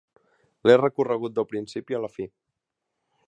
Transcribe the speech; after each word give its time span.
L'he 0.67 0.77
recorregut 0.81 1.35
del 1.37 1.47
principi 1.53 1.97
a 1.97 2.01
la 2.07 2.13
fi. 2.17 2.27